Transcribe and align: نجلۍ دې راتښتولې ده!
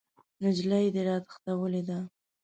نجلۍ 0.43 0.85
دې 0.93 1.01
راتښتولې 1.07 1.81
ده! 1.87 1.99